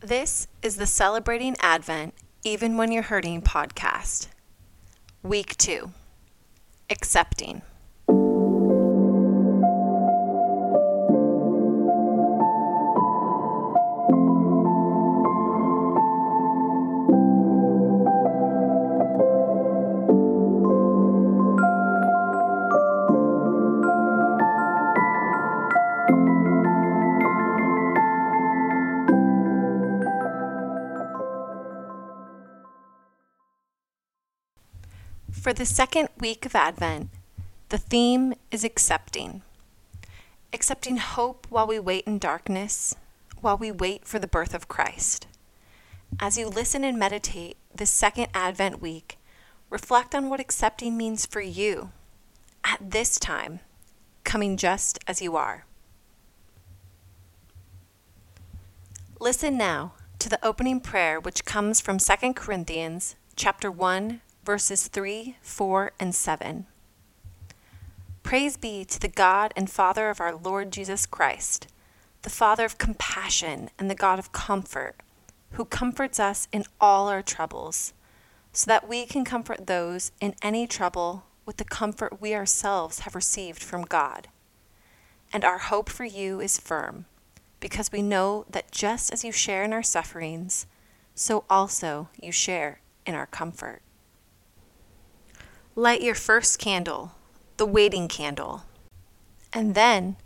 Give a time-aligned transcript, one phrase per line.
[0.00, 2.14] This is the Celebrating Advent
[2.44, 4.28] Even When You're Hurting podcast.
[5.24, 5.90] Week 2
[6.88, 7.62] Accepting.
[35.48, 37.08] For the second week of Advent,
[37.70, 39.40] the theme is accepting.
[40.52, 42.94] Accepting hope while we wait in darkness,
[43.40, 45.26] while we wait for the birth of Christ.
[46.20, 49.16] As you listen and meditate this second Advent week,
[49.70, 51.92] reflect on what accepting means for you
[52.62, 53.60] at this time,
[54.24, 55.64] coming just as you are.
[59.18, 65.36] Listen now to the opening prayer which comes from 2 Corinthians chapter 1 verses 3,
[65.42, 66.64] 4, and 7.
[68.22, 71.66] Praise be to the God and Father of our Lord Jesus Christ,
[72.22, 74.96] the Father of compassion and the God of comfort,
[75.50, 77.92] who comforts us in all our troubles,
[78.50, 83.14] so that we can comfort those in any trouble with the comfort we ourselves have
[83.14, 84.28] received from God.
[85.30, 87.04] And our hope for you is firm,
[87.60, 90.66] because we know that just as you share in our sufferings,
[91.14, 93.82] so also you share in our comfort.
[95.78, 97.12] Light your first candle,
[97.56, 98.64] the waiting candle,
[99.52, 100.16] and then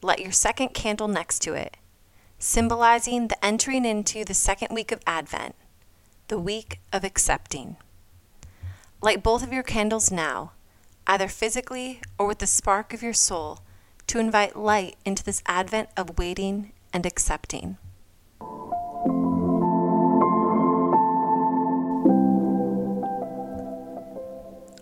[0.00, 1.76] light your second candle next to it,
[2.38, 5.54] symbolizing the entering into the second week of Advent,
[6.28, 7.76] the week of accepting.
[9.02, 10.52] Light both of your candles now,
[11.06, 13.58] either physically or with the spark of your soul,
[14.06, 17.76] to invite light into this Advent of waiting and accepting.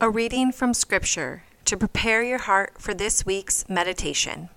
[0.02, 4.48] A reading from Scripture to prepare your heart for this week's meditation.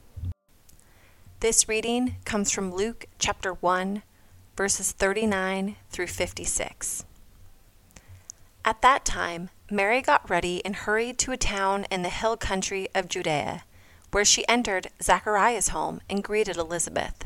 [1.41, 4.03] This reading comes from Luke chapter 1,
[4.55, 7.03] verses 39 through 56.
[8.63, 12.87] At that time, Mary got ready and hurried to a town in the hill country
[12.95, 13.65] of Judea,
[14.11, 17.25] where she entered Zachariah's home and greeted Elizabeth.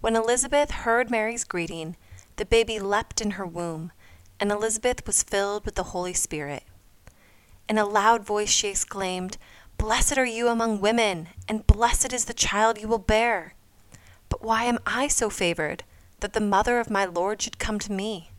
[0.00, 1.96] When Elizabeth heard Mary's greeting,
[2.36, 3.92] the baby leapt in her womb,
[4.40, 6.62] and Elizabeth was filled with the Holy Spirit.
[7.68, 9.38] In a loud voice she exclaimed,
[9.78, 13.54] Blessed are you among women, and blessed is the child you will bear.
[14.28, 15.84] But why am I so favored
[16.20, 18.30] that the mother of my Lord should come to me?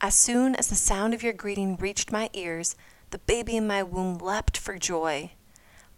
[0.00, 2.76] As soon as the sound of your greeting reached my ears,
[3.10, 5.30] the baby in my womb leapt for joy.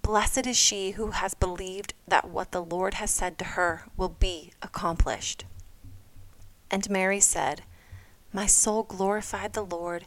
[0.02, 4.10] Blessed is she who has believed that what the Lord has said to her will
[4.10, 5.44] be accomplished.
[6.70, 7.62] And Mary said,
[8.32, 10.06] My soul glorified the Lord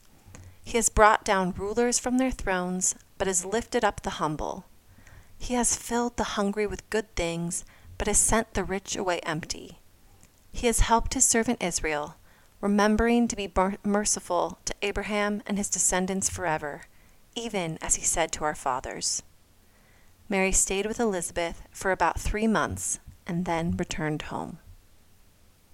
[0.63, 4.65] He has brought down rulers from their thrones, but has lifted up the humble.
[5.37, 7.65] He has filled the hungry with good things,
[7.97, 9.79] but has sent the rich away empty.
[10.51, 12.15] He has helped his servant Israel,
[12.61, 13.51] remembering to be
[13.83, 16.83] merciful to Abraham and his descendants forever,
[17.35, 19.23] even as he said to our fathers.
[20.29, 24.59] Mary stayed with Elizabeth for about three months and then returned home.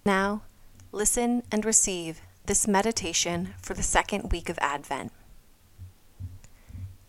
[0.06, 0.44] Now,
[0.92, 5.12] listen and receive this meditation for the second week of Advent.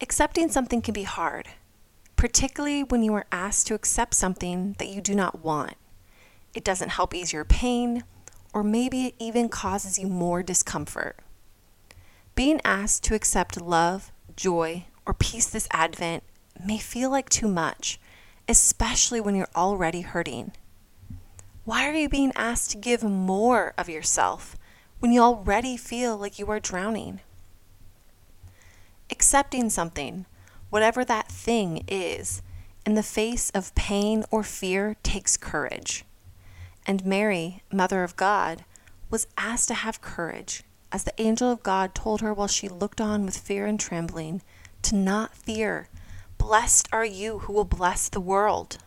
[0.01, 1.47] Accepting something can be hard,
[2.17, 5.75] particularly when you are asked to accept something that you do not want.
[6.55, 8.03] It doesn't help ease your pain,
[8.53, 11.17] or maybe it even causes you more discomfort.
[12.35, 16.25] Being asked to accept love, joy, or peace this Advent
[16.65, 18.01] may feel like too much,
[18.49, 20.51] especially when you're already hurting.
[21.65, 24.58] Why are you being asked to give more of yourself
[25.01, 27.21] when you already feel like you are drowning.
[29.11, 30.27] Accepting something,
[30.71, 32.43] whatever that thing is,
[32.85, 36.05] in the face of pain or fear takes courage.
[36.87, 38.65] And Mary, Mother of God,
[39.11, 43.01] was asked to have courage, as the angel of God told her while she looked
[43.01, 44.43] on with fear and trembling,
[44.83, 45.89] to not fear.
[46.39, 48.79] Blessed are you who will bless the world.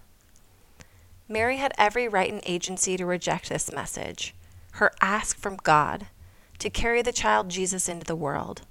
[1.30, 4.36] Mary had every right and agency to reject this message
[4.72, 6.08] her ask from God
[6.60, 8.62] to carry the child Jesus into the world.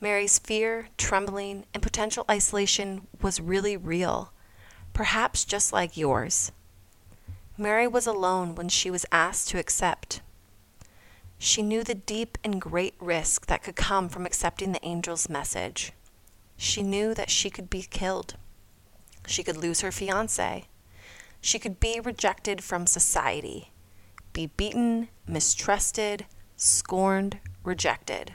[0.00, 4.32] Mary's fear, trembling, and potential isolation was really real,
[4.92, 6.52] perhaps just like yours.
[7.56, 10.20] Mary was alone when she was asked to accept.
[11.38, 15.92] She knew the deep and great risk that could come from accepting the angel's message.
[16.56, 18.34] She knew that she could be killed.
[19.26, 20.66] She could lose her fiance.
[21.40, 23.70] She could be rejected from society,
[24.38, 26.24] be beaten, mistrusted,
[26.54, 28.34] scorned, rejected.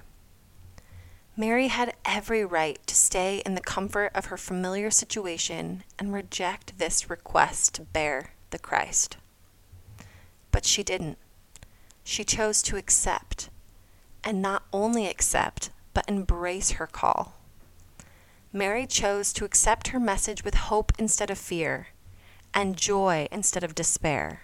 [1.37, 6.77] Mary had every right to stay in the comfort of her familiar situation and reject
[6.77, 9.15] this request to bear the Christ.
[10.51, 11.17] But she didn't.
[12.03, 13.49] She chose to accept,
[14.25, 17.35] and not only accept, but embrace her call.
[18.51, 21.87] Mary chose to accept her message with hope instead of fear,
[22.53, 24.41] and joy instead of despair.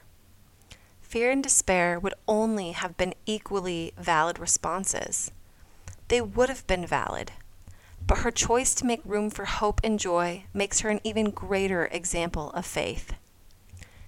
[1.10, 5.32] Fear and despair would only have been equally valid responses.
[6.08, 7.32] They would have been valid,
[8.06, 11.86] but her choice to make room for hope and joy makes her an even greater
[11.86, 13.14] example of faith.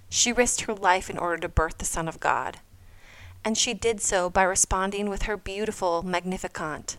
[0.10, 2.60] She risked her life in order to birth the Son of God,
[3.44, 6.98] and she did so by responding with her beautiful Magnificat,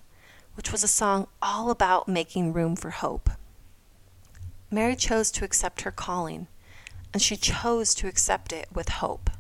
[0.57, 3.31] which was a song all about making room for hope.
[4.69, 6.49] Mary chose to accept her calling,
[7.13, 9.31] and she chose to accept it with hope.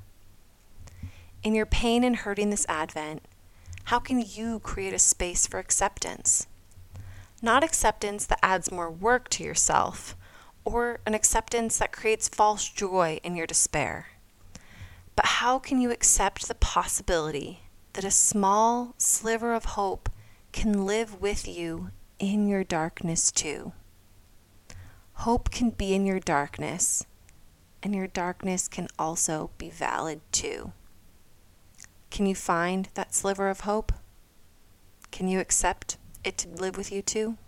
[1.42, 3.22] In your pain and hurting this Advent,
[3.84, 6.46] how can you create a space for acceptance?
[7.40, 10.16] Not acceptance that adds more work to yourself,
[10.64, 14.10] or an acceptance that creates false joy in your despair.
[15.16, 17.62] But how can you accept the possibility
[17.94, 20.08] that a small sliver of hope
[20.52, 23.72] can live with you in your darkness too.
[25.14, 27.04] Hope can be in your darkness,
[27.82, 30.72] and your darkness can also be valid too.
[32.12, 33.90] Can you find that sliver of hope?
[35.10, 37.38] Can you accept it to live with you too?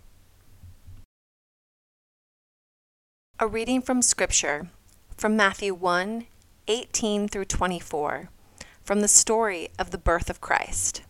[3.39, 4.69] A reading from Scripture
[5.15, 6.25] from Matthew 1
[6.67, 8.29] 18 through 24,
[8.83, 11.03] from the story of the birth of Christ.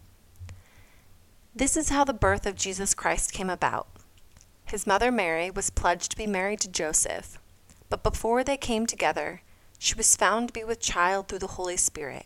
[1.56, 3.88] This is how the birth of Jesus Christ came about.
[4.66, 7.40] His mother Mary was pledged to be married to Joseph,
[7.90, 9.44] but before they came together,
[9.80, 12.25] she was found to be with child through the Holy Spirit.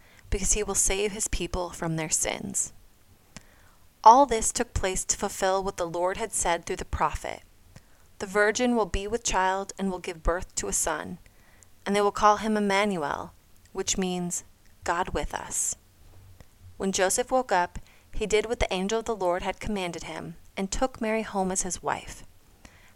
[0.31, 2.73] because he will save his people from their sins.
[4.03, 7.43] All this took place to fulfill what the Lord had said through the prophet
[8.17, 11.19] The virgin will be with child and will give birth to a son,
[11.85, 13.33] and they will call him Emmanuel,
[13.73, 14.43] which means
[14.83, 15.75] God with us.
[16.77, 17.77] When Joseph woke up,
[18.13, 21.51] he did what the angel of the Lord had commanded him, and took Mary home
[21.51, 22.23] as his wife.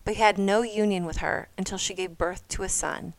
[0.03, 3.13] But he had no union with her until she gave birth to a son,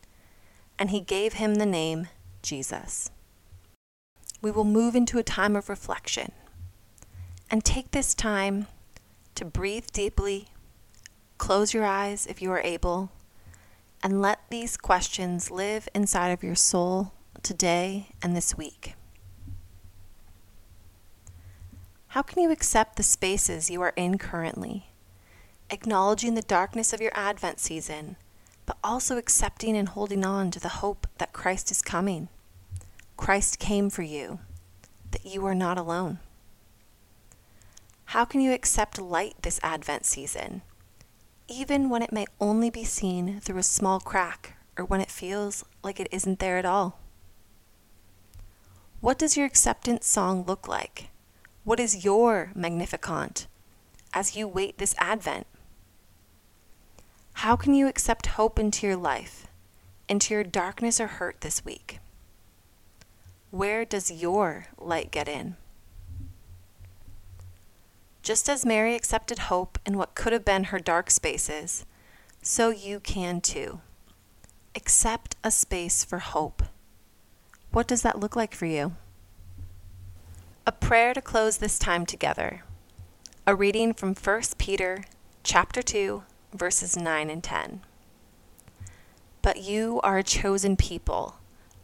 [0.77, 2.07] and he gave him the name
[2.41, 3.11] Jesus.
[4.41, 6.31] We will move into a time of reflection
[7.49, 8.67] and take this time
[9.35, 10.49] to breathe deeply,
[11.37, 13.11] close your eyes if you are able,
[14.03, 18.93] and let these questions live inside of your soul today and this week.
[22.09, 24.87] How can you accept the spaces you are in currently?
[25.69, 28.15] Acknowledging the darkness of your Advent season,
[28.65, 32.29] but also accepting and holding on to the hope that Christ is coming.
[33.17, 34.39] Christ came for you,
[35.11, 36.19] that you are not alone.
[38.05, 40.61] How can you accept light this Advent season,
[41.49, 45.65] even when it may only be seen through a small crack or when it feels
[45.83, 46.99] like it isn't there at all?
[49.01, 51.09] What does your acceptance song look like?
[51.63, 53.47] What is your Magnificat
[54.13, 55.47] as you wait this Advent?
[57.33, 59.47] How can you accept hope into your life,
[60.07, 61.99] into your darkness or hurt this week?
[63.51, 65.55] Where does your light get in?
[68.21, 71.85] Just as Mary accepted hope in what could have been her dark spaces,
[72.41, 73.79] so you can too.
[74.75, 76.63] Accept a space for hope.
[77.71, 78.95] What does that look like for you?
[80.65, 82.63] A prayer to close this time together.
[83.45, 85.05] A reading from 1 Peter
[85.43, 86.23] chapter 2
[86.53, 87.81] verses 9 and 10.
[89.41, 91.37] But you are a chosen people,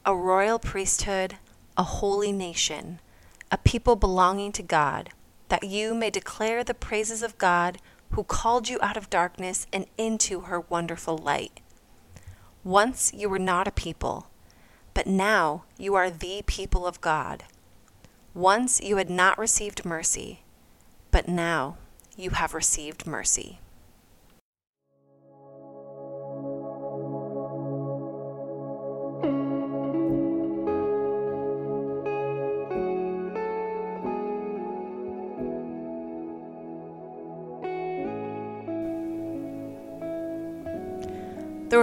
[0.06, 1.38] a royal priesthood,
[1.78, 3.00] a holy nation,
[3.52, 5.10] a people belonging to God,
[5.50, 7.78] that you may declare the praises of God
[8.12, 11.60] who called you out of darkness and into her wonderful light.
[12.64, 14.28] Once you were not a people,
[14.94, 17.44] but now you are the people of God.
[18.34, 20.42] Once you had not received mercy,
[21.12, 21.78] but now
[22.16, 23.60] you have received mercy.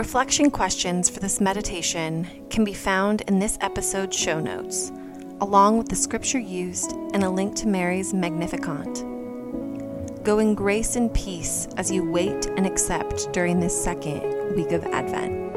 [0.01, 4.91] Reflection questions for this meditation can be found in this episode's show notes,
[5.43, 9.05] along with the scripture used and a link to Mary's Magnificat.
[10.25, 14.87] Go in grace and peace as you wait and accept during this second week of
[14.87, 15.50] Advent.